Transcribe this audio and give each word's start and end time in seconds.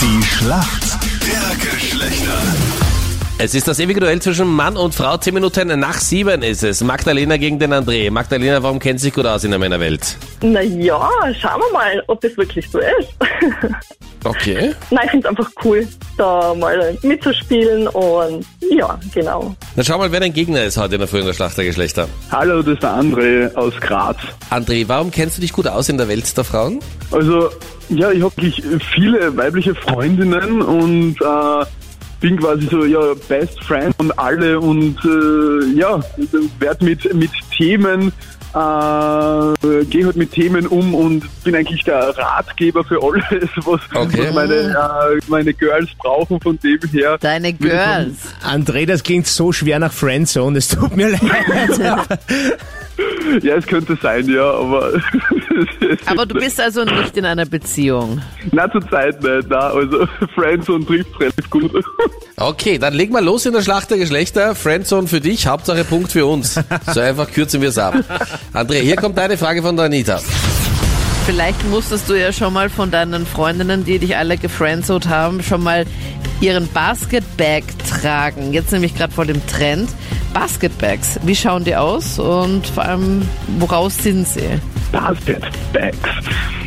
Die 0.00 0.22
Schlacht 0.22 0.98
der 1.26 1.70
Geschlechter. 1.70 2.38
Es 3.38 3.54
ist 3.54 3.68
das 3.68 3.78
ewige 3.78 4.00
Duell 4.00 4.20
zwischen 4.20 4.48
Mann 4.48 4.76
und 4.76 4.94
Frau. 4.94 5.16
Zehn 5.16 5.34
Minuten 5.34 5.78
nach 5.78 5.98
sieben 5.98 6.42
ist 6.42 6.62
es. 6.64 6.82
Magdalena 6.82 7.36
gegen 7.36 7.58
den 7.58 7.72
André. 7.72 8.10
Magdalena, 8.10 8.62
warum 8.62 8.78
kennt 8.78 9.00
sich 9.00 9.14
gut 9.14 9.26
aus 9.26 9.44
in 9.44 9.50
der 9.50 9.58
Männerwelt? 9.58 10.16
Naja, 10.42 11.08
schauen 11.40 11.60
wir 11.60 11.72
mal, 11.72 12.02
ob 12.08 12.20
das 12.20 12.36
wirklich 12.36 12.68
so 12.70 12.78
ist. 12.78 13.14
Okay. 14.24 14.74
Nein, 14.90 15.04
ich 15.04 15.10
finde 15.12 15.28
es 15.28 15.30
einfach 15.30 15.50
cool, 15.64 15.86
da 16.18 16.54
mal 16.54 16.98
mitzuspielen 17.02 17.88
und 17.88 18.44
ja, 18.70 18.98
genau. 19.14 19.54
Dann 19.76 19.84
schau 19.84 19.98
mal, 19.98 20.12
wer 20.12 20.20
dein 20.20 20.32
Gegner 20.32 20.64
ist 20.64 20.76
heute 20.76 20.96
in 20.96 21.00
der 21.00 21.08
Früh 21.08 21.20
in 21.20 21.26
der 21.26 21.32
Schlacht 21.32 21.56
der 21.56 21.64
Geschlechter. 21.64 22.08
Hallo, 22.30 22.62
das 22.62 22.74
ist 22.74 22.82
der 22.82 22.90
André 22.90 23.54
aus 23.54 23.74
Graz. 23.80 24.16
André, 24.50 24.84
warum 24.86 25.10
kennst 25.10 25.38
du 25.38 25.40
dich 25.40 25.52
gut 25.52 25.66
aus 25.66 25.88
in 25.88 25.96
der 25.96 26.08
Welt 26.08 26.36
der 26.36 26.44
Frauen? 26.44 26.80
Also, 27.10 27.48
ja, 27.88 28.10
ich 28.10 28.22
habe 28.22 28.36
wirklich 28.36 28.62
viele 28.94 29.34
weibliche 29.36 29.74
Freundinnen 29.74 30.60
und 30.60 31.16
äh, 31.20 31.64
bin 32.20 32.36
quasi 32.38 32.66
so, 32.70 32.84
ja, 32.84 33.14
Best 33.28 33.62
Friend 33.64 33.94
von 33.96 34.12
alle 34.12 34.58
und 34.60 34.96
äh, 35.04 35.78
ja, 35.78 36.00
werde 36.58 36.84
mit, 36.84 37.14
mit 37.14 37.30
Themen, 37.56 38.12
äh, 38.58 39.84
gehe 39.84 40.04
halt 40.06 40.16
mit 40.16 40.32
Themen 40.32 40.66
um 40.66 40.94
und 40.94 41.22
bin 41.44 41.54
eigentlich 41.54 41.84
der 41.84 42.16
Ratgeber 42.16 42.84
für 42.84 43.00
alles, 43.02 43.24
was, 43.64 43.80
Okay. 43.94 44.26
was 44.28 44.34
meine, 44.34 44.54
äh, 44.54 45.20
meine 45.28 45.54
Girls 45.54 45.88
brauchen 45.98 46.40
von 46.40 46.58
dem 46.60 46.80
her. 46.90 47.18
Deine 47.20 47.52
Girls. 47.52 48.16
André, 48.44 48.86
das 48.86 49.02
klingt 49.02 49.26
so 49.26 49.52
schwer 49.52 49.78
nach 49.78 49.92
Friendzone, 49.92 50.58
es 50.58 50.68
tut 50.68 50.96
mir 50.96 51.10
leid. 51.20 52.18
Ja, 53.42 53.56
es 53.56 53.66
könnte 53.66 53.96
sein, 54.00 54.28
ja, 54.28 54.50
aber 54.50 54.92
Aber 56.06 56.26
du 56.26 56.34
bist 56.34 56.60
also 56.60 56.84
nicht 56.84 57.16
in 57.16 57.24
einer 57.24 57.44
Beziehung. 57.46 58.20
na 58.52 58.70
zur 58.70 58.80
Zeit 58.88 59.22
nicht, 59.22 59.48
na, 59.48 59.68
also 59.70 60.06
Friendzone 60.34 60.84
trifft 60.86 61.20
relativ 61.20 61.50
gut. 61.50 61.84
Okay, 62.36 62.78
dann 62.78 62.94
leg 62.94 63.10
mal 63.10 63.24
los 63.24 63.44
in 63.46 63.52
der 63.52 63.62
Schlacht 63.62 63.90
der 63.90 63.98
Geschlechter. 63.98 64.54
Friendzone 64.54 65.08
für 65.08 65.20
dich, 65.20 65.46
Hauptsache 65.46 65.84
Punkt 65.84 66.12
für 66.12 66.26
uns. 66.26 66.58
So 66.92 67.00
einfach 67.00 67.30
kürzen 67.30 67.60
wir 67.60 67.68
es 67.70 67.78
ab. 67.78 67.94
André, 68.54 68.80
hier 68.80 68.96
kommt 68.96 69.18
deine 69.18 69.36
Frage 69.36 69.62
von 69.62 69.76
der 69.76 69.86
Anita. 69.86 70.20
Vielleicht 71.26 71.62
musstest 71.68 72.08
du 72.08 72.14
ja 72.14 72.32
schon 72.32 72.52
mal 72.54 72.70
von 72.70 72.90
deinen 72.90 73.26
Freundinnen, 73.26 73.84
die 73.84 73.98
dich 73.98 74.16
alle 74.16 74.38
gefriendzoned 74.38 75.08
haben, 75.08 75.42
schon 75.42 75.62
mal 75.62 75.84
ihren 76.40 76.68
Basketbag 76.68 77.62
tragen. 77.90 78.52
Jetzt 78.52 78.72
nämlich 78.72 78.94
gerade 78.94 79.12
vor 79.12 79.26
dem 79.26 79.44
Trend. 79.46 79.90
Basketbags, 80.32 81.18
wie 81.22 81.34
schauen 81.34 81.64
die 81.64 81.74
aus 81.74 82.18
und 82.18 82.66
vor 82.66 82.84
allem, 82.84 83.22
woraus 83.58 83.96
sind 83.96 84.26
sie? 84.26 84.48
Basketbags. 84.92 86.10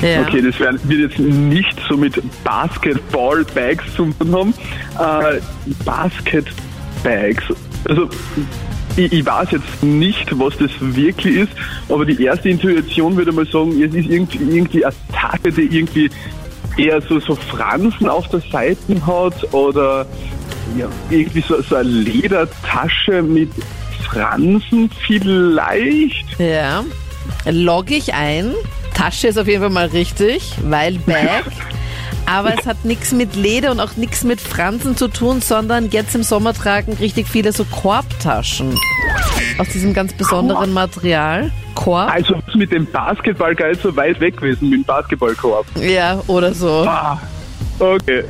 Ja. 0.00 0.22
Okay, 0.22 0.42
das 0.42 0.58
werden, 0.60 0.80
wird 0.84 1.10
jetzt 1.10 1.18
nicht 1.18 1.76
so 1.88 1.96
mit 1.96 2.20
Basketball-Bags 2.44 3.84
zu 3.94 4.12
tun 4.12 4.32
haben. 4.32 4.54
Äh, 4.98 5.40
Basketbags. 5.84 7.44
Also, 7.88 8.08
ich, 8.96 9.12
ich 9.12 9.26
weiß 9.26 9.52
jetzt 9.52 9.82
nicht, 9.82 10.38
was 10.38 10.56
das 10.58 10.70
wirklich 10.80 11.36
ist, 11.36 11.52
aber 11.88 12.04
die 12.04 12.22
erste 12.22 12.48
Intuition 12.48 13.16
würde 13.16 13.32
mal 13.32 13.46
sagen, 13.46 13.70
es 13.82 13.94
ist 13.94 14.08
irgendwie, 14.08 14.56
irgendwie 14.56 14.84
eine 14.84 14.94
Tasche, 15.12 15.52
die 15.52 15.76
irgendwie 15.76 16.10
eher 16.76 17.00
so, 17.02 17.18
so 17.20 17.34
Fransen 17.34 18.08
auf 18.08 18.28
der 18.28 18.40
Seite 18.40 19.06
hat 19.06 19.52
oder 19.52 20.06
ja, 20.76 20.88
irgendwie 21.10 21.40
so, 21.40 21.60
so 21.62 21.76
eine 21.76 21.88
Ledertasche 21.88 23.22
mit 23.22 23.50
Fransen 24.10 24.90
vielleicht. 25.06 26.38
Ja. 26.38 26.84
Logge 27.44 27.94
ich 27.94 28.14
ein. 28.14 28.54
Tasche 28.94 29.28
ist 29.28 29.38
auf 29.38 29.46
jeden 29.46 29.60
Fall 29.60 29.70
mal 29.70 29.86
richtig, 29.86 30.54
weil 30.64 30.98
Bag. 31.00 31.44
Aber 32.26 32.52
es 32.58 32.66
hat 32.66 32.84
nichts 32.84 33.12
mit 33.12 33.36
Leder 33.36 33.70
und 33.70 33.80
auch 33.80 33.96
nichts 33.96 34.22
mit 34.22 34.38
Fransen 34.38 34.96
zu 34.96 35.08
tun, 35.08 35.40
sondern 35.40 35.88
jetzt 35.90 36.14
im 36.14 36.22
Sommer 36.22 36.52
tragen 36.52 36.92
richtig 36.94 37.26
viele 37.26 37.52
so 37.52 37.64
Korbtaschen. 37.64 38.74
Aus 39.56 39.68
diesem 39.70 39.94
ganz 39.94 40.12
besonderen 40.12 40.74
Material. 40.74 41.50
Korb? 41.74 42.12
Also 42.12 42.34
mit 42.54 42.70
dem 42.70 42.84
Basketball 42.84 43.54
gar 43.54 43.68
nicht 43.68 43.80
so 43.80 43.96
weit 43.96 44.20
weg 44.20 44.36
gewesen, 44.36 44.68
mit 44.68 44.80
dem 44.80 44.84
Basketballkorb. 44.84 45.64
Ja, 45.80 46.20
oder 46.26 46.52
so. 46.52 46.84
Ah, 46.86 47.18
okay. 47.78 48.24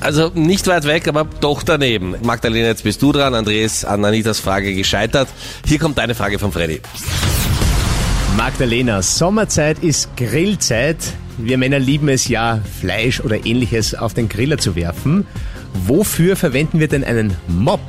Also 0.00 0.30
nicht 0.34 0.66
weit 0.66 0.84
weg, 0.86 1.06
aber 1.08 1.26
doch 1.40 1.62
daneben. 1.62 2.14
Magdalena, 2.22 2.68
jetzt 2.68 2.84
bist 2.84 3.02
du 3.02 3.12
dran. 3.12 3.34
André 3.34 3.62
ist 3.64 3.84
an 3.84 4.04
Anitas 4.04 4.40
Frage 4.40 4.74
gescheitert. 4.74 5.28
Hier 5.66 5.78
kommt 5.78 5.98
deine 5.98 6.14
Frage 6.14 6.38
von 6.38 6.52
Freddy. 6.52 6.80
Magdalena, 8.36 9.02
Sommerzeit 9.02 9.80
ist 9.80 10.16
Grillzeit. 10.16 10.96
Wir 11.36 11.58
Männer 11.58 11.78
lieben 11.78 12.08
es 12.08 12.28
ja, 12.28 12.60
Fleisch 12.80 13.20
oder 13.20 13.44
ähnliches 13.44 13.94
auf 13.94 14.14
den 14.14 14.28
Griller 14.28 14.58
zu 14.58 14.74
werfen. 14.76 15.26
Wofür 15.86 16.36
verwenden 16.36 16.80
wir 16.80 16.88
denn 16.88 17.04
einen 17.04 17.36
Mop? 17.48 17.80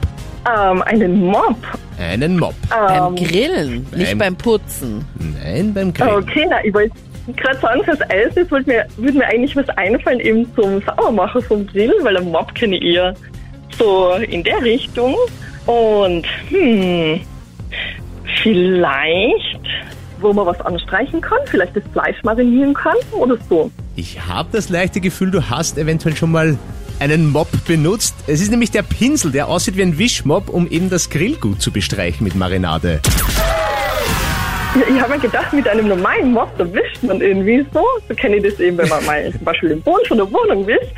Ähm, 0.45 0.81
einen 0.83 1.25
Mob. 1.25 1.55
Einen 1.99 2.37
Mop. 2.39 2.55
Beim 2.69 3.15
Grillen, 3.15 3.85
nicht 3.95 4.09
beim- 4.11 4.17
beim 4.17 4.35
Putzen. 4.35 5.05
Nein, 5.43 5.73
beim 5.73 5.93
Grillen. 5.93 6.15
Okay, 6.15 6.47
na, 6.49 6.63
ich 6.65 6.73
wollte 6.73 6.95
gerade 7.37 7.59
sagen, 7.59 7.83
fürs 7.83 8.01
Eis 8.09 8.35
ist, 8.35 8.51
würde 8.51 8.69
mir, 8.69 8.85
würde 8.97 9.17
mir 9.17 9.25
eigentlich 9.25 9.55
was 9.55 9.69
einfallen 9.69 10.19
eben 10.19 10.47
zum 10.55 10.81
Sauermachen 10.81 11.41
vom 11.41 11.67
Grill, 11.67 11.93
weil 12.01 12.17
ein 12.17 12.31
Mob 12.31 12.53
kenne 12.55 12.77
ich 12.77 12.95
eher 12.95 13.13
so 13.77 14.13
in 14.13 14.43
der 14.43 14.61
Richtung. 14.61 15.15
Und, 15.65 16.25
hm, 16.49 17.21
vielleicht, 18.41 19.61
wo 20.19 20.33
man 20.33 20.45
was 20.45 20.59
anstreichen 20.61 21.21
kann, 21.21 21.39
vielleicht 21.45 21.75
das 21.75 21.83
Fleisch 21.91 22.17
marinieren 22.23 22.73
kann 22.73 22.95
oder 23.11 23.37
so. 23.49 23.71
Ich 23.95 24.25
habe 24.27 24.49
das 24.51 24.69
leichte 24.69 25.01
Gefühl, 25.01 25.31
du 25.31 25.49
hast 25.49 25.77
eventuell 25.77 26.15
schon 26.15 26.31
mal 26.31 26.57
einen 26.99 27.31
Mop 27.31 27.49
benutzt. 27.65 28.15
Es 28.27 28.41
ist 28.41 28.51
nämlich 28.51 28.71
der 28.71 28.83
Pinsel, 28.83 29.31
der 29.31 29.47
aussieht 29.47 29.75
wie 29.75 29.81
ein 29.81 29.97
Wischmopp, 29.97 30.49
um 30.49 30.69
eben 30.69 30.89
das 30.89 31.09
Grillgut 31.09 31.61
zu 31.61 31.71
bestreichen 31.71 32.23
mit 32.23 32.35
Marinade. 32.35 33.01
Ich 34.73 35.01
habe 35.01 35.13
mir 35.15 35.19
gedacht, 35.19 35.51
mit 35.51 35.67
einem 35.67 35.89
normalen 35.89 36.31
Mob, 36.31 36.49
da 36.57 36.73
wischt 36.73 37.03
man 37.03 37.19
irgendwie 37.19 37.65
so. 37.73 37.85
So 38.07 38.15
kenne 38.15 38.37
ich 38.37 38.43
das 38.43 38.59
eben, 38.59 38.77
wenn 38.77 38.87
man 38.87 39.05
mal 39.05 39.29
zum 39.31 39.43
Beispiel 39.43 39.69
den 39.69 39.81
Boden 39.81 40.05
von 40.07 40.17
der 40.17 40.31
Wohnung 40.31 40.65
wischt. 40.65 40.93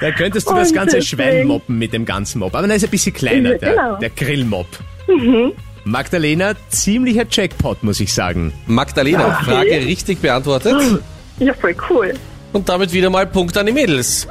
Da 0.00 0.10
könntest 0.12 0.46
du 0.46 0.52
Und 0.52 0.60
das 0.60 0.72
ganze 0.72 1.02
Schwein 1.02 1.46
moppen 1.46 1.78
mit 1.78 1.92
dem 1.92 2.04
ganzen 2.06 2.38
Mop. 2.38 2.54
Aber 2.54 2.66
der 2.66 2.76
ist 2.76 2.84
ein 2.84 2.90
bisschen 2.90 3.12
kleiner, 3.12 3.54
der, 3.54 3.70
genau. 3.70 3.96
der 3.96 4.10
Grillmop. 4.10 4.66
Magdalena, 5.84 6.54
ziemlicher 6.70 7.24
Jackpot, 7.30 7.82
muss 7.82 8.00
ich 8.00 8.12
sagen. 8.12 8.52
Magdalena, 8.66 9.26
Okay. 9.26 9.44
Frage 9.44 9.70
richtig 9.86 10.20
beantwortet. 10.20 10.76
Ja, 11.38 11.52
voll 11.54 11.74
cool. 11.90 12.14
Und 12.52 12.68
damit 12.68 12.92
wieder 12.92 13.10
mal 13.10 13.26
Punkt 13.26 13.56
an 13.58 13.66
die 13.66 13.72
Mädels. 13.72 14.26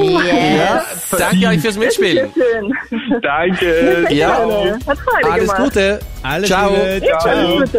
Yes. 0.00 0.89
Danke 1.18 1.46
euch 1.46 1.60
fürs 1.60 1.76
Mitspielen. 1.76 2.32
Schön. 2.32 3.20
Danke. 3.22 4.06
Ja. 4.10 4.36
Gerne. 4.44 4.78
Hat 4.86 4.98
Freude 4.98 5.30
Alles 5.30 5.48
gemacht. 5.48 5.62
Gute. 5.64 6.00
Alles 6.22 6.48
Ciao. 6.48 6.70
Liebe. 6.70 7.20
Alles 7.24 7.50
Gute. 7.72 7.78